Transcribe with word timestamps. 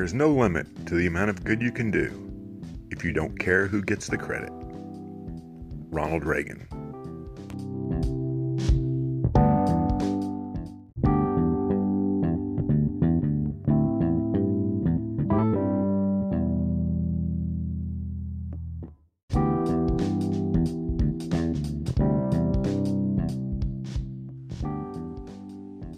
There 0.00 0.06
is 0.06 0.14
no 0.14 0.30
limit 0.30 0.86
to 0.86 0.94
the 0.94 1.06
amount 1.06 1.28
of 1.28 1.44
good 1.44 1.60
you 1.60 1.70
can 1.70 1.90
do 1.90 2.10
if 2.90 3.04
you 3.04 3.12
don't 3.12 3.38
care 3.38 3.66
who 3.66 3.82
gets 3.82 4.06
the 4.06 4.16
credit. 4.16 4.48
Ronald 5.90 6.24
Reagan. 6.24 6.66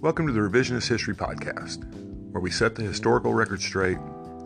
Welcome 0.00 0.26
to 0.26 0.32
the 0.32 0.40
Revisionist 0.40 0.88
History 0.88 1.14
Podcast, 1.14 1.86
where 2.32 2.40
we 2.40 2.50
set 2.50 2.74
the 2.74 2.82
historical 2.82 3.34
record 3.34 3.60
straight, 3.60 3.98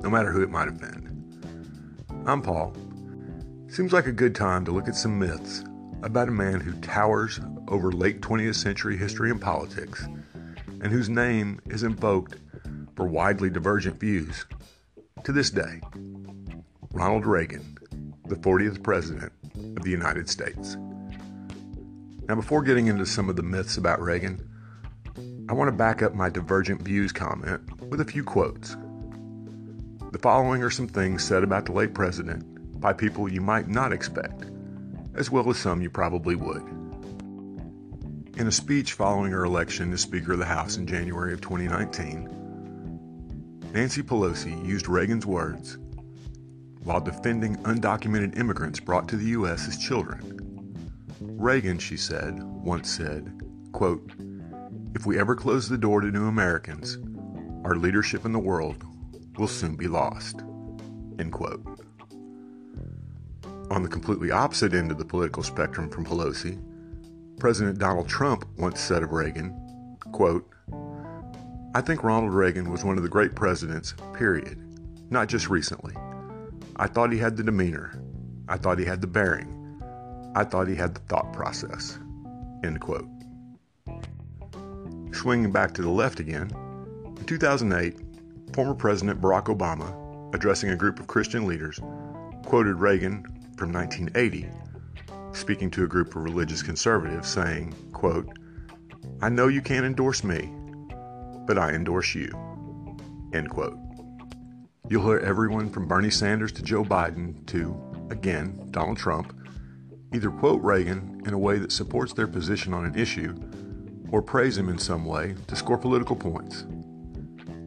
no 0.02 0.10
matter 0.10 0.30
who 0.30 0.42
it 0.42 0.50
might 0.50 0.66
have 0.66 0.80
been. 0.80 1.06
I'm 2.26 2.42
Paul. 2.42 2.76
Seems 3.68 3.92
like 3.92 4.06
a 4.06 4.12
good 4.12 4.34
time 4.34 4.64
to 4.64 4.72
look 4.72 4.88
at 4.88 4.96
some 4.96 5.18
myths 5.18 5.64
about 6.02 6.28
a 6.28 6.32
man 6.32 6.60
who 6.60 6.72
towers 6.80 7.40
over 7.68 7.92
late 7.92 8.20
20th 8.20 8.56
century 8.56 8.96
history 8.96 9.30
and 9.30 9.40
politics, 9.40 10.04
and 10.80 10.86
whose 10.86 11.08
name 11.08 11.60
is 11.66 11.84
invoked 11.84 12.36
for 12.96 13.06
widely 13.06 13.50
divergent 13.50 14.00
views 14.00 14.46
to 15.24 15.32
this 15.32 15.50
day 15.50 15.80
Ronald 16.92 17.26
Reagan, 17.26 17.78
the 18.26 18.36
40th 18.36 18.82
President 18.82 19.32
of 19.76 19.84
the 19.84 19.90
United 19.90 20.28
States. 20.28 20.76
Now, 22.28 22.34
before 22.34 22.62
getting 22.62 22.88
into 22.88 23.06
some 23.06 23.28
of 23.28 23.36
the 23.36 23.42
myths 23.42 23.76
about 23.76 24.00
Reagan, 24.00 24.48
I 25.48 25.52
want 25.52 25.68
to 25.68 25.72
back 25.72 26.02
up 26.02 26.12
my 26.12 26.28
divergent 26.28 26.82
views 26.82 27.12
comment 27.12 27.60
with 27.82 28.00
a 28.00 28.04
few 28.04 28.24
quotes. 28.24 28.76
The 30.10 30.18
following 30.18 30.60
are 30.64 30.70
some 30.70 30.88
things 30.88 31.22
said 31.22 31.44
about 31.44 31.66
the 31.66 31.72
late 31.72 31.94
president 31.94 32.80
by 32.80 32.92
people 32.92 33.30
you 33.30 33.40
might 33.40 33.68
not 33.68 33.92
expect, 33.92 34.46
as 35.14 35.30
well 35.30 35.48
as 35.48 35.56
some 35.56 35.80
you 35.80 35.88
probably 35.88 36.34
would. 36.34 36.62
In 38.36 38.48
a 38.48 38.52
speech 38.52 38.94
following 38.94 39.30
her 39.30 39.44
election 39.44 39.92
as 39.92 40.00
Speaker 40.00 40.32
of 40.32 40.40
the 40.40 40.44
House 40.44 40.78
in 40.78 40.86
January 40.86 41.32
of 41.32 41.40
2019, 41.40 42.28
Nancy 43.72 44.02
Pelosi 44.02 44.66
used 44.66 44.88
Reagan's 44.88 45.26
words 45.26 45.78
while 46.82 47.00
defending 47.00 47.56
undocumented 47.58 48.36
immigrants 48.36 48.80
brought 48.80 49.06
to 49.08 49.16
the 49.16 49.26
U.S. 49.26 49.68
as 49.68 49.78
children. 49.78 50.76
Reagan, 51.20 51.78
she 51.78 51.96
said, 51.96 52.42
once 52.42 52.90
said, 52.90 53.32
quote, 53.72 54.10
if 54.96 55.04
we 55.04 55.18
ever 55.18 55.36
close 55.36 55.68
the 55.68 55.76
door 55.76 56.00
to 56.00 56.10
new 56.10 56.26
Americans, 56.26 56.96
our 57.66 57.76
leadership 57.76 58.24
in 58.24 58.32
the 58.32 58.38
world 58.38 58.82
will 59.36 59.46
soon 59.46 59.76
be 59.76 59.86
lost. 59.86 60.40
End 61.18 61.30
quote. 61.30 61.62
On 63.70 63.82
the 63.82 63.88
completely 63.90 64.30
opposite 64.30 64.72
end 64.72 64.90
of 64.90 64.96
the 64.96 65.04
political 65.04 65.42
spectrum 65.42 65.90
from 65.90 66.06
Pelosi, 66.06 66.58
President 67.38 67.78
Donald 67.78 68.08
Trump 68.08 68.46
once 68.56 68.80
said 68.80 69.02
of 69.02 69.12
Reagan, 69.12 69.98
quote, 70.12 70.48
I 71.74 71.82
think 71.82 72.02
Ronald 72.02 72.32
Reagan 72.32 72.70
was 72.70 72.82
one 72.82 72.96
of 72.96 73.02
the 73.02 73.10
great 73.10 73.34
presidents, 73.34 73.92
period, 74.14 74.58
not 75.10 75.28
just 75.28 75.50
recently. 75.50 75.92
I 76.76 76.86
thought 76.86 77.12
he 77.12 77.18
had 77.18 77.36
the 77.36 77.44
demeanor. 77.44 78.00
I 78.48 78.56
thought 78.56 78.78
he 78.78 78.86
had 78.86 79.02
the 79.02 79.06
bearing. 79.06 79.82
I 80.34 80.44
thought 80.44 80.68
he 80.68 80.74
had 80.74 80.94
the 80.94 81.00
thought 81.00 81.34
process. 81.34 81.98
End 82.64 82.80
quote. 82.80 83.06
Swinging 85.16 85.50
back 85.50 85.72
to 85.72 85.80
the 85.80 85.88
left 85.88 86.20
again, 86.20 86.50
in 87.16 87.24
2008, 87.24 87.96
former 88.52 88.74
President 88.74 89.18
Barack 89.18 89.44
Obama, 89.44 90.34
addressing 90.34 90.70
a 90.70 90.76
group 90.76 91.00
of 91.00 91.06
Christian 91.06 91.46
leaders, 91.46 91.80
quoted 92.44 92.74
Reagan 92.74 93.24
from 93.56 93.72
1980, 93.72 94.46
speaking 95.32 95.70
to 95.70 95.84
a 95.84 95.86
group 95.86 96.08
of 96.14 96.22
religious 96.22 96.62
conservatives, 96.62 97.30
saying, 97.30 97.74
quote, 97.94 98.28
I 99.22 99.30
know 99.30 99.48
you 99.48 99.62
can't 99.62 99.86
endorse 99.86 100.22
me, 100.22 100.52
but 101.46 101.56
I 101.56 101.70
endorse 101.70 102.14
you. 102.14 102.30
End 103.32 103.48
quote. 103.48 103.78
You'll 104.90 105.06
hear 105.06 105.20
everyone 105.20 105.70
from 105.70 105.88
Bernie 105.88 106.10
Sanders 106.10 106.52
to 106.52 106.62
Joe 106.62 106.84
Biden 106.84 107.46
to, 107.46 107.74
again, 108.10 108.68
Donald 108.70 108.98
Trump, 108.98 109.34
either 110.12 110.30
quote 110.30 110.62
Reagan 110.62 111.22
in 111.24 111.32
a 111.32 111.38
way 111.38 111.58
that 111.58 111.72
supports 111.72 112.12
their 112.12 112.28
position 112.28 112.74
on 112.74 112.84
an 112.84 112.94
issue 112.94 113.34
or 114.10 114.22
praise 114.22 114.56
him 114.56 114.68
in 114.68 114.78
some 114.78 115.04
way 115.04 115.34
to 115.46 115.56
score 115.56 115.78
political 115.78 116.16
points. 116.16 116.64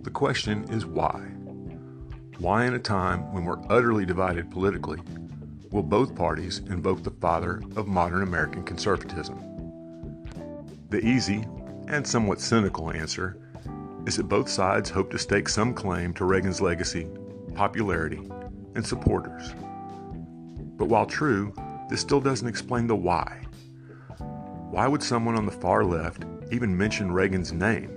The 0.03 0.09
question 0.09 0.63
is 0.69 0.85
why? 0.85 1.19
Why, 2.39 2.65
in 2.65 2.73
a 2.73 2.79
time 2.79 3.33
when 3.33 3.43
we're 3.43 3.61
utterly 3.69 4.05
divided 4.05 4.49
politically, 4.49 4.99
will 5.71 5.83
both 5.83 6.15
parties 6.15 6.59
invoke 6.69 7.03
the 7.03 7.11
father 7.11 7.61
of 7.75 7.87
modern 7.87 8.23
American 8.23 8.63
conservatism? 8.63 9.37
The 10.89 11.05
easy 11.05 11.45
and 11.87 12.07
somewhat 12.07 12.39
cynical 12.39 12.91
answer 12.91 13.37
is 14.05 14.15
that 14.15 14.29
both 14.29 14.49
sides 14.49 14.89
hope 14.89 15.11
to 15.11 15.19
stake 15.19 15.49
some 15.49 15.73
claim 15.73 16.13
to 16.13 16.25
Reagan's 16.25 16.61
legacy, 16.61 17.07
popularity, 17.53 18.21
and 18.75 18.85
supporters. 18.85 19.53
But 20.77 20.85
while 20.85 21.05
true, 21.05 21.53
this 21.89 22.01
still 22.01 22.21
doesn't 22.21 22.47
explain 22.47 22.87
the 22.87 22.95
why. 22.95 23.41
Why 24.71 24.87
would 24.87 25.01
someone 25.01 25.35
on 25.35 25.47
the 25.47 25.51
far 25.51 25.83
left 25.83 26.25
even 26.51 26.77
mention 26.77 27.11
Reagan's 27.11 27.51
name 27.51 27.89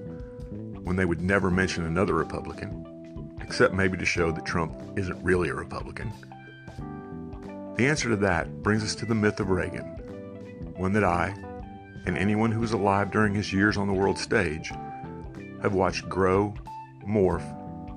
when 0.84 0.96
they 0.96 1.04
would 1.04 1.20
never 1.20 1.50
mention 1.50 1.84
another 1.84 2.14
Republican, 2.14 3.36
except 3.42 3.74
maybe 3.74 3.98
to 3.98 4.06
show 4.06 4.32
that 4.32 4.46
Trump 4.46 4.74
isn't 4.96 5.22
really 5.22 5.50
a 5.50 5.54
Republican? 5.54 6.10
The 7.76 7.86
answer 7.86 8.08
to 8.08 8.16
that 8.16 8.62
brings 8.62 8.82
us 8.82 8.94
to 8.96 9.06
the 9.06 9.14
myth 9.14 9.38
of 9.38 9.50
Reagan, 9.50 9.84
one 10.76 10.94
that 10.94 11.04
I, 11.04 11.34
and 12.06 12.16
anyone 12.16 12.50
who 12.50 12.60
was 12.60 12.72
alive 12.72 13.10
during 13.10 13.34
his 13.34 13.52
years 13.52 13.76
on 13.76 13.86
the 13.86 13.92
world 13.92 14.18
stage, 14.18 14.72
have 15.60 15.74
watched 15.74 16.08
grow, 16.08 16.54
morph, 17.06 17.44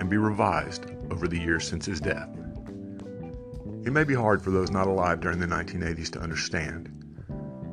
and 0.00 0.10
be 0.10 0.18
revised 0.18 0.84
over 1.10 1.26
the 1.26 1.40
years 1.40 1.66
since 1.66 1.86
his 1.86 2.00
death. 2.00 2.28
It 3.86 3.92
may 3.92 4.04
be 4.04 4.14
hard 4.14 4.42
for 4.42 4.50
those 4.50 4.70
not 4.70 4.86
alive 4.86 5.20
during 5.20 5.38
the 5.38 5.46
1980s 5.46 6.10
to 6.10 6.20
understand, 6.20 6.90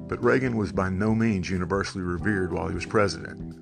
but 0.08 0.24
Reagan 0.24 0.58
was 0.58 0.72
by 0.72 0.90
no 0.90 1.16
means 1.16 1.50
universally 1.50 2.04
revered 2.04 2.52
while 2.52 2.68
he 2.68 2.76
was 2.76 2.86
president. 2.86 3.56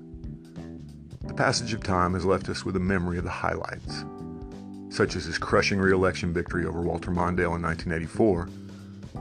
The 1.26 1.34
passage 1.34 1.72
of 1.72 1.82
time 1.82 2.14
has 2.14 2.24
left 2.24 2.48
us 2.48 2.64
with 2.64 2.76
a 2.76 2.80
memory 2.80 3.18
of 3.18 3.24
the 3.24 3.30
highlights, 3.30 4.04
such 4.90 5.16
as 5.16 5.24
his 5.24 5.38
crushing 5.38 5.78
re-election 5.78 6.32
victory 6.32 6.66
over 6.66 6.82
Walter 6.82 7.10
Mondale 7.10 7.56
in 7.56 7.62
1984, 7.62 8.46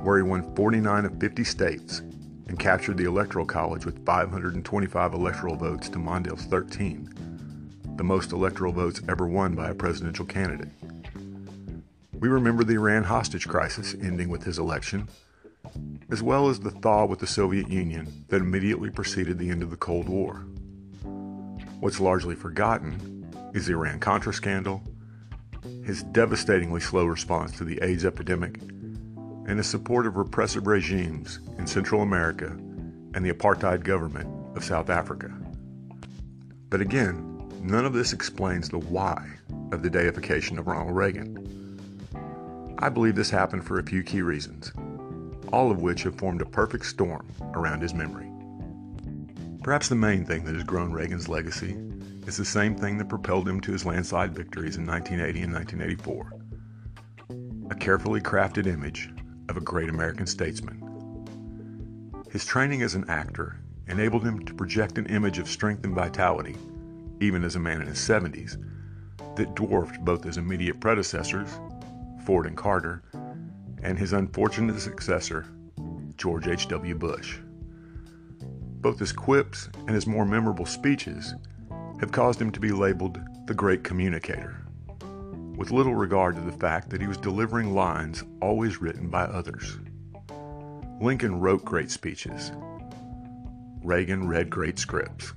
where 0.04 0.18
he 0.18 0.24
won 0.24 0.56
49 0.56 1.06
of 1.06 1.20
50 1.20 1.44
states 1.44 2.00
and 2.48 2.60
captured 2.60 2.98
the 2.98 3.06
Electoral 3.06 3.46
College 3.46 3.86
with 3.86 4.06
525 4.06 5.14
electoral 5.14 5.56
votes 5.56 5.88
to 5.90 6.00
Mondale's 6.00 6.46
13, 6.46 7.10
the 7.96 8.04
most 8.04 8.34
electoral 8.34 8.74
votes 8.74 9.02
ever 9.08 9.28
won 9.28 9.56
by 9.56 9.70
a 9.70 9.76
presidential 9.76 10.26
candidate. 10.26 10.68
We 12.20 12.30
remember 12.30 12.64
the 12.64 12.74
Iran 12.74 13.04
hostage 13.04 13.48
crisis 13.48 13.96
ending 14.02 14.30
with 14.30 14.44
his 14.44 14.60
election 14.60 15.08
as 16.12 16.22
well 16.22 16.50
as 16.50 16.60
the 16.60 16.72
thaw 16.72 17.06
with 17.06 17.20
the 17.20 17.28
Soviet 17.28 17.70
Union 17.70 18.26
that 18.28 18.42
immediately 18.42 18.90
preceded 18.90 19.38
the 19.38 19.50
end 19.50 19.64
of 19.64 19.70
the 19.70 19.78
Cold 19.78 20.10
War. 20.10 20.46
What's 21.80 22.02
largely 22.02 22.36
forgotten 22.36 23.26
is 23.54 23.66
the 23.66 23.74
Iran 23.74 24.00
Contra 24.00 24.34
scandal, 24.34 24.84
his 25.86 26.04
devastatingly 26.04 26.82
slow 26.82 27.06
response 27.06 27.58
to 27.58 27.64
the 27.64 27.80
AIDS 27.82 28.04
epidemic, 28.04 28.60
and 28.62 29.58
his 29.58 29.68
support 29.68 30.06
of 30.06 30.18
repressive 30.18 30.68
regimes 30.68 31.40
in 31.58 31.66
Central 31.66 32.02
America 32.02 32.48
and 33.14 33.26
the 33.26 33.32
apartheid 33.32 33.84
government 33.84 34.30
of 34.58 34.66
South 34.66 34.90
Africa. 34.90 35.32
But 36.70 36.82
again, 36.82 37.50
none 37.62 37.86
of 37.86 37.94
this 37.94 38.12
explains 38.12 38.68
the 38.68 38.80
why 38.80 39.28
of 39.72 39.82
the 39.82 39.90
deification 39.90 40.60
of 40.60 40.68
Ronald 40.68 40.96
Reagan. 40.96 41.48
I 42.80 42.90
believe 42.90 43.16
this 43.16 43.30
happened 43.30 43.66
for 43.66 43.80
a 43.80 43.84
few 43.84 44.04
key 44.04 44.22
reasons 44.22 44.74
all 45.52 45.72
of 45.72 45.82
which 45.82 46.04
have 46.04 46.18
formed 46.18 46.42
a 46.42 46.46
perfect 46.46 46.86
storm 46.86 47.28
around 47.54 47.82
his 47.82 47.94
memory. 47.94 48.32
Perhaps 49.64 49.90
the 49.90 49.96
main 49.96 50.26
thing 50.26 50.44
that 50.46 50.56
has 50.56 50.64
grown 50.64 50.92
Reagan's 50.92 51.30
legacy 51.30 51.78
is 52.26 52.38
the 52.38 52.46
same 52.46 52.76
thing 52.76 52.98
that 52.98 53.10
propelled 53.10 53.48
him 53.48 53.60
to 53.62 53.72
his 53.72 53.86
landslide 53.86 54.34
victories 54.34 54.78
in 54.78 54.86
1980 54.86 55.42
and 55.42 55.54
1984 55.54 56.42
a 57.72 57.76
carefully 57.76 58.20
crafted 58.20 58.68
image 58.68 59.10
of 59.48 59.56
a 59.56 59.62
great 59.62 59.88
American 59.88 60.28
statesman. 60.28 60.78
His 62.30 62.46
training 62.46 62.82
as 62.82 62.96
an 62.96 63.10
actor 63.10 63.62
enabled 63.88 64.26
him 64.26 64.46
to 64.46 64.54
project 64.54 64.98
an 64.98 65.06
image 65.06 65.40
of 65.40 65.50
strength 65.50 65.86
and 65.86 65.96
vitality, 65.96 66.58
even 67.22 67.46
as 67.46 67.56
a 67.56 67.60
man 67.60 67.82
in 67.82 67.88
his 67.88 67.98
70s, 67.98 68.62
that 69.38 69.56
dwarfed 69.56 70.04
both 70.04 70.26
his 70.26 70.38
immediate 70.38 70.82
predecessors, 70.82 71.50
Ford 72.26 72.46
and 72.46 72.58
Carter, 72.58 73.04
and 73.84 73.98
his 73.98 74.14
unfortunate 74.14 74.80
successor, 74.80 75.46
George 76.18 76.48
H.W. 76.48 76.96
Bush. 76.96 77.38
Both 78.82 79.00
his 79.00 79.12
quips 79.12 79.70
and 79.88 79.92
his 79.92 80.08
more 80.08 80.26
memorable 80.26 80.66
speeches 80.66 81.36
have 82.00 82.12
caused 82.12 82.42
him 82.42 82.52
to 82.52 82.60
be 82.60 82.72
labeled 82.72 83.20
the 83.48 83.54
great 83.54 83.84
communicator. 83.84 84.58
with 85.56 85.70
little 85.72 85.94
regard 85.94 86.36
to 86.36 86.42
the 86.42 86.52
fact 86.52 86.90
that 86.90 87.02
he 87.02 87.08
was 87.08 87.18
delivering 87.18 87.76
lines 87.76 88.24
always 88.42 88.82
written 88.82 89.10
by 89.10 89.24
others. 89.24 89.78
Lincoln 91.00 91.40
wrote 91.40 91.64
great 91.64 91.92
speeches. 91.92 92.52
Reagan 93.84 94.28
read 94.28 94.50
great 94.50 94.80
scripts. 94.80 95.34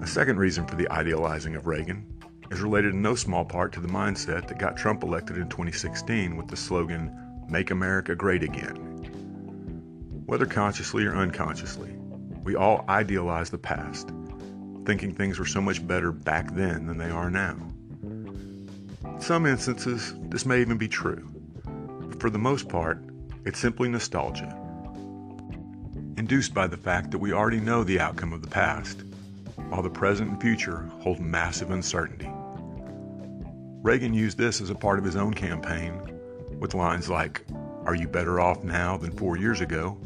A 0.00 0.06
second 0.06 0.38
reason 0.38 0.66
for 0.66 0.76
the 0.76 0.88
idealizing 0.90 1.54
of 1.54 1.66
Reagan 1.66 2.15
is 2.50 2.60
related 2.60 2.94
in 2.94 3.02
no 3.02 3.14
small 3.14 3.44
part 3.44 3.72
to 3.72 3.80
the 3.80 3.88
mindset 3.88 4.46
that 4.48 4.58
got 4.58 4.76
Trump 4.76 5.02
elected 5.02 5.36
in 5.36 5.48
2016 5.48 6.36
with 6.36 6.48
the 6.48 6.56
slogan, 6.56 7.44
Make 7.48 7.70
America 7.70 8.14
Great 8.14 8.42
Again. 8.42 8.76
Whether 10.26 10.46
consciously 10.46 11.06
or 11.06 11.16
unconsciously, 11.16 11.94
we 12.42 12.54
all 12.54 12.84
idealize 12.88 13.50
the 13.50 13.58
past, 13.58 14.10
thinking 14.84 15.12
things 15.12 15.38
were 15.38 15.46
so 15.46 15.60
much 15.60 15.86
better 15.86 16.12
back 16.12 16.54
then 16.54 16.86
than 16.86 16.98
they 16.98 17.10
are 17.10 17.30
now. 17.30 17.56
In 18.02 19.20
some 19.20 19.46
instances, 19.46 20.14
this 20.28 20.46
may 20.46 20.60
even 20.60 20.78
be 20.78 20.88
true, 20.88 21.28
but 21.64 22.20
for 22.20 22.30
the 22.30 22.38
most 22.38 22.68
part, 22.68 23.02
it's 23.44 23.58
simply 23.58 23.88
nostalgia, 23.88 24.56
induced 26.16 26.54
by 26.54 26.66
the 26.66 26.76
fact 26.76 27.10
that 27.10 27.18
we 27.18 27.32
already 27.32 27.60
know 27.60 27.84
the 27.84 28.00
outcome 28.00 28.32
of 28.32 28.42
the 28.42 28.48
past, 28.48 29.02
while 29.68 29.82
the 29.82 29.90
present 29.90 30.30
and 30.30 30.40
future 30.40 30.88
hold 31.00 31.20
massive 31.20 31.70
uncertainty. 31.70 32.30
Reagan 33.86 34.12
used 34.12 34.36
this 34.36 34.60
as 34.60 34.68
a 34.68 34.74
part 34.74 34.98
of 34.98 35.04
his 35.04 35.14
own 35.14 35.32
campaign 35.32 36.18
with 36.58 36.74
lines 36.74 37.08
like, 37.08 37.44
Are 37.84 37.94
you 37.94 38.08
better 38.08 38.40
off 38.40 38.64
now 38.64 38.96
than 38.96 39.12
four 39.12 39.36
years 39.36 39.60
ago? 39.60 39.96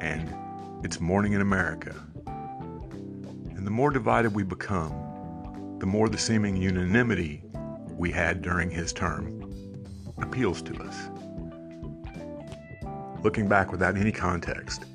and 0.00 0.34
It's 0.82 1.00
morning 1.00 1.34
in 1.34 1.42
America. 1.42 1.94
And 2.26 3.66
the 3.66 3.70
more 3.70 3.90
divided 3.90 4.34
we 4.34 4.42
become, 4.42 5.76
the 5.80 5.84
more 5.84 6.08
the 6.08 6.16
seeming 6.16 6.56
unanimity 6.56 7.42
we 7.90 8.10
had 8.10 8.40
during 8.40 8.70
his 8.70 8.90
term 8.94 9.52
appeals 10.16 10.62
to 10.62 10.82
us. 10.82 11.10
Looking 13.22 13.48
back 13.48 13.70
without 13.70 13.98
any 13.98 14.12
context, 14.12 14.86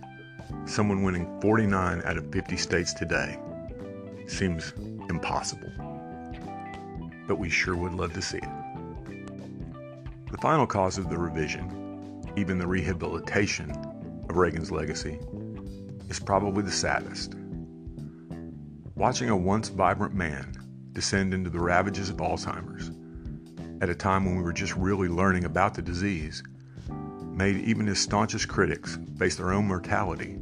someone 0.66 1.04
winning 1.04 1.40
49 1.42 2.02
out 2.06 2.18
of 2.18 2.32
50 2.32 2.58
states 2.58 2.92
today 2.96 3.38
seems 4.26 4.74
impossible 5.10 5.91
but 7.31 7.39
we 7.39 7.50
sure 7.50 7.78
would 7.78 7.94
love 7.94 8.12
to 8.12 8.22
see 8.22 8.39
it. 8.39 8.50
The 10.30 10.38
final 10.42 10.68
cause 10.68 10.98
of 10.98 11.10
the 11.10 11.18
revision, 11.18 12.25
even 12.36 12.57
the 12.57 12.68
rehabilitation 12.68 13.72
of 14.28 14.36
Reagan's 14.36 14.69
legacy, 14.69 15.18
is 16.10 16.19
probably 16.19 16.62
the 16.62 16.72
saddest. 16.74 17.36
Watching 18.95 19.30
a 19.30 19.38
once 19.38 19.69
vibrant 19.69 20.13
man 20.13 20.57
descend 20.92 21.33
into 21.33 21.50
the 21.50 21.62
ravages 21.62 22.10
of 22.10 22.18
Alzheimer's 22.18 22.92
at 23.81 23.89
a 23.89 23.95
time 23.95 24.25
when 24.25 24.36
we 24.36 24.44
were 24.44 24.51
just 24.51 24.75
really 24.75 25.07
learning 25.07 25.45
about 25.45 25.74
the 25.74 25.81
disease 25.81 26.44
made 26.89 27.56
even 27.63 27.88
his 27.88 28.01
staunchest 28.01 28.50
critics 28.50 29.00
face 29.18 29.38
their 29.38 29.54
own 29.54 29.69
mortality, 29.69 30.38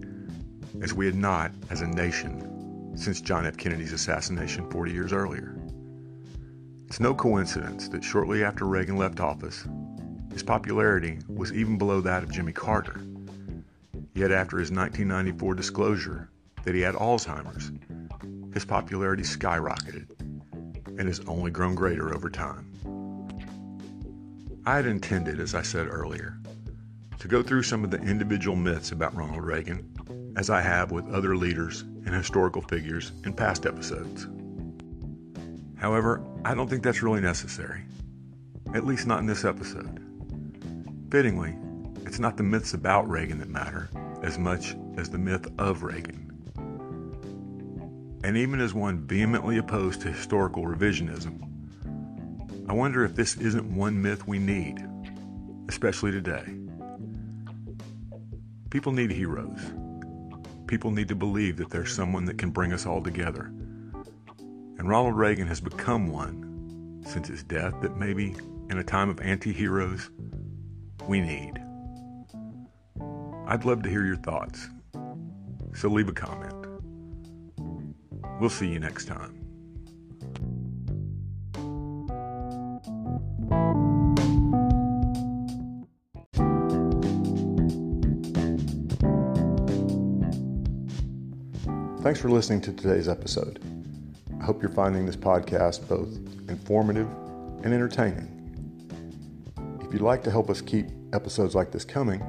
as 0.81 0.95
we 0.95 1.05
had 1.05 1.13
not 1.13 1.51
as 1.69 1.81
a 1.81 1.87
nation 1.87 2.97
since 2.97 3.21
John 3.21 3.45
F. 3.45 3.57
Kennedy's 3.57 3.93
assassination 3.93 4.67
40 4.71 4.91
years 4.91 5.13
earlier. 5.13 5.58
It's 6.89 6.99
no 6.99 7.13
coincidence 7.13 7.87
that 7.89 8.03
shortly 8.03 8.43
after 8.43 8.65
Reagan 8.65 8.97
left 8.97 9.19
office, 9.19 9.63
his 10.33 10.41
popularity 10.41 11.19
was 11.27 11.53
even 11.53 11.77
below 11.77 12.01
that 12.01 12.23
of 12.23 12.31
Jimmy 12.31 12.51
Carter. 12.51 12.99
Yet 14.15 14.31
after 14.31 14.57
his 14.57 14.71
1994 14.71 15.53
disclosure 15.53 16.31
that 16.63 16.73
he 16.73 16.81
had 16.81 16.95
Alzheimer's, 16.95 17.71
his 18.55 18.65
popularity 18.65 19.21
skyrocketed 19.21 20.19
and 20.97 21.07
has 21.07 21.19
only 21.27 21.51
grown 21.51 21.75
greater 21.75 22.11
over 22.11 22.27
time. 22.27 22.65
I 24.65 24.77
had 24.77 24.87
intended, 24.87 25.39
as 25.39 25.53
I 25.53 25.61
said 25.61 25.87
earlier, 25.91 26.39
to 27.19 27.27
go 27.27 27.43
through 27.43 27.63
some 27.63 27.83
of 27.83 27.91
the 27.91 28.01
individual 28.01 28.55
myths 28.55 28.93
about 28.93 29.15
Ronald 29.15 29.43
Reagan, 29.43 30.33
as 30.35 30.49
I 30.49 30.61
have 30.61 30.89
with 30.89 31.07
other 31.09 31.37
leaders 31.37 31.81
and 31.81 32.15
historical 32.15 32.63
figures 32.63 33.11
in 33.25 33.33
past 33.33 33.67
episodes. 33.67 34.25
However, 35.79 36.21
I 36.43 36.53
don't 36.53 36.69
think 36.69 36.83
that's 36.83 37.01
really 37.01 37.21
necessary, 37.21 37.83
at 38.73 38.85
least 38.85 39.07
not 39.07 39.19
in 39.19 39.25
this 39.25 39.45
episode. 39.45 39.99
Fittingly, 41.09 41.55
it's 42.05 42.19
not 42.19 42.35
the 42.35 42.43
myths 42.43 42.73
about 42.73 43.09
Reagan 43.09 43.39
that 43.39 43.49
matter 43.49 43.89
as 44.21 44.37
much 44.37 44.75
as 44.97 45.09
the 45.09 45.17
myth 45.17 45.47
of 45.57 45.83
Reagan. 45.83 46.25
And 48.25 48.35
even 48.35 48.59
as 48.59 48.73
one 48.73 49.07
vehemently 49.07 49.57
opposed 49.57 50.01
to 50.01 50.11
historical 50.11 50.65
revisionism, 50.65 51.45
I 52.67 52.73
wonder 52.73 53.05
if 53.05 53.15
this 53.15 53.37
isn't 53.37 53.73
one 53.73 54.01
myth 54.01 54.27
we 54.27 54.37
need, 54.37 54.85
especially 55.69 56.11
today. 56.11 56.43
People 58.69 58.91
need 58.91 59.11
heroes. 59.11 59.59
People 60.67 60.91
need 60.91 61.07
to 61.07 61.15
believe 61.15 61.55
that 61.57 61.69
there's 61.69 61.95
someone 61.95 62.25
that 62.25 62.37
can 62.37 62.51
bring 62.51 62.73
us 62.73 62.85
all 62.85 63.01
together 63.01 63.51
and 64.79 64.87
Ronald 64.87 65.17
Reagan 65.17 65.45
has 65.47 65.59
become 65.59 66.07
one 66.07 67.03
since 67.05 67.27
his 67.27 67.43
death 67.43 67.73
that 67.81 67.97
maybe 67.97 68.33
in 68.69 68.77
a 68.77 68.83
time 68.83 69.09
of 69.09 69.19
anti 69.19 69.51
heroes, 69.51 70.09
we 71.05 71.19
need. 71.19 71.53
I'd 73.45 73.65
love 73.65 73.83
to 73.83 73.89
hear 73.89 74.05
your 74.05 74.15
thoughts, 74.15 74.69
so 75.75 75.89
leave 75.89 76.07
a 76.07 76.13
comment. 76.13 76.53
We'll 78.39 78.49
see 78.49 78.67
you 78.67 78.79
next 78.79 79.05
time. 79.05 79.35
Thanks 92.01 92.21
for 92.21 92.29
listening 92.29 92.61
to 92.61 92.71
today's 92.71 93.09
episode. 93.09 93.78
Hope 94.49 94.63
you're 94.63 94.71
finding 94.71 95.05
this 95.05 95.15
podcast 95.15 95.87
both 95.87 96.09
informative 96.49 97.07
and 97.63 97.71
entertaining. 97.71 98.27
If 99.79 99.93
you'd 99.93 100.01
like 100.01 100.23
to 100.23 100.31
help 100.31 100.49
us 100.49 100.59
keep 100.59 100.87
episodes 101.13 101.53
like 101.53 101.69
this 101.69 101.85
coming, 101.85 102.19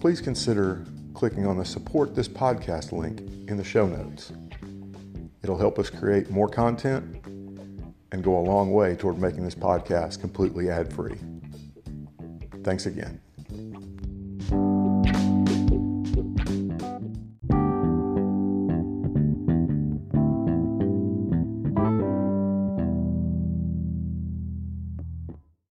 please 0.00 0.22
consider 0.22 0.86
clicking 1.12 1.46
on 1.46 1.58
the 1.58 1.66
support 1.66 2.14
this 2.14 2.28
podcast 2.28 2.92
link 2.92 3.20
in 3.46 3.58
the 3.58 3.62
show 3.62 3.86
notes. 3.86 4.32
It'll 5.42 5.58
help 5.58 5.78
us 5.78 5.90
create 5.90 6.30
more 6.30 6.48
content 6.48 7.22
and 8.12 8.24
go 8.24 8.38
a 8.38 8.40
long 8.40 8.72
way 8.72 8.96
toward 8.96 9.18
making 9.18 9.44
this 9.44 9.54
podcast 9.54 10.22
completely 10.22 10.70
ad 10.70 10.90
free. 10.90 11.18
Thanks 12.64 12.86
again. 12.86 13.20